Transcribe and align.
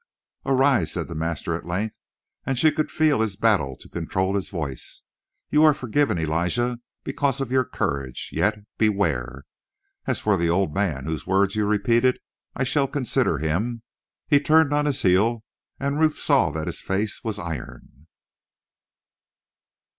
"Arise," 0.47 0.91
said 0.91 1.07
the 1.07 1.13
master 1.13 1.53
at 1.53 1.67
length, 1.67 1.99
and 2.43 2.57
she 2.57 2.71
could 2.71 2.89
feel 2.89 3.21
his 3.21 3.35
battle 3.35 3.77
to 3.77 3.87
control 3.87 4.33
his 4.33 4.49
voice. 4.49 5.03
"You 5.51 5.63
are 5.63 5.75
forgiven, 5.75 6.17
Elijah, 6.17 6.79
because 7.03 7.39
of 7.39 7.51
your 7.51 7.65
courage 7.65 8.31
yet, 8.33 8.55
beware! 8.79 9.43
As 10.07 10.17
for 10.19 10.37
that 10.37 10.47
old 10.49 10.73
man 10.73 11.05
whose 11.05 11.27
words 11.27 11.55
you 11.55 11.67
repeated, 11.67 12.17
I 12.55 12.63
shall 12.63 12.87
consider 12.87 13.37
him." 13.37 13.83
He 14.27 14.39
turned 14.39 14.73
on 14.73 14.87
his 14.87 15.03
heel, 15.03 15.43
and 15.79 15.99
Ruth 15.99 16.17
saw 16.17 16.49
that 16.49 16.65
his 16.65 16.81
face 16.81 17.23
was 17.23 17.37
iron. 17.37 18.07